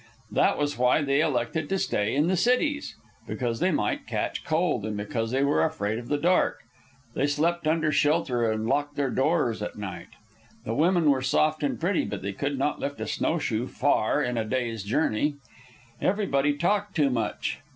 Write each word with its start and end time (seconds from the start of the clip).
That 0.31 0.57
was 0.57 0.79
why 0.79 1.03
they 1.03 1.21
elected 1.21 1.69
to 1.69 1.77
stay 1.77 2.15
in 2.15 2.25
the 2.25 2.35
cities. 2.35 2.95
Because 3.27 3.59
they 3.59 3.69
might 3.69 4.07
catch 4.07 4.43
cold 4.43 4.83
and 4.83 4.97
because 4.97 5.29
they 5.29 5.43
were 5.43 5.63
afraid 5.63 5.99
of 5.99 6.07
the 6.07 6.17
dark, 6.17 6.57
they 7.13 7.27
slept 7.27 7.67
under 7.67 7.91
shelter 7.91 8.49
and 8.51 8.65
locked 8.65 8.95
their 8.95 9.11
doors 9.11 9.61
at 9.61 9.77
night. 9.77 10.07
The 10.65 10.73
women 10.73 11.11
were 11.11 11.21
soft 11.21 11.61
and 11.61 11.79
pretty, 11.79 12.03
but 12.05 12.23
they 12.23 12.33
could 12.33 12.57
not 12.57 12.79
lift 12.79 12.99
a 12.99 13.05
snowshoe 13.05 13.67
far 13.67 14.23
in 14.23 14.39
a 14.39 14.43
day's 14.43 14.81
journey. 14.83 15.35
Everybody 16.01 16.55
talked 16.57 16.95
too 16.95 17.11
much. 17.11 17.59